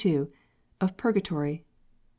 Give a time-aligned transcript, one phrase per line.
[0.81, 1.57] Of Purgatory.
[1.61, 1.65] 23.